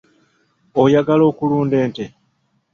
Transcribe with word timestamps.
Oyagala 0.81 1.23
okulunda 1.31 1.75
ente? 1.85 2.05